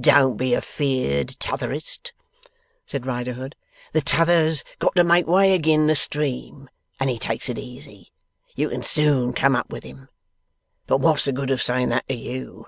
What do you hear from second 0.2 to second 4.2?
be afeerd, T'otherest,' said Riderhood. 'The